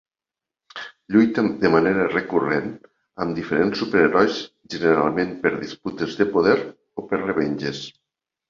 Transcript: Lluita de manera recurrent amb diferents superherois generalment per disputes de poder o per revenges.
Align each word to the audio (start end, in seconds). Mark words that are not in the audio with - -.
Lluita 1.15 1.41
de 1.65 1.69
manera 1.75 2.07
recurrent 2.13 2.71
amb 3.25 3.37
diferents 3.41 3.83
superherois 3.83 4.41
generalment 4.77 5.39
per 5.45 5.55
disputes 5.63 6.19
de 6.23 6.31
poder 6.35 6.57
o 7.03 7.09
per 7.13 7.25
revenges. 7.27 7.89